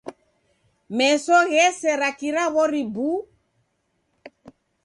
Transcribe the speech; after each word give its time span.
Meso 0.97 1.37
ghesera 1.51 2.09
kira 2.19 2.43
w'ori 2.53 2.83
buu. 2.93 3.17